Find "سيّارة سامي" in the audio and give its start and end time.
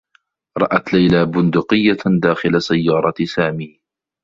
2.61-3.81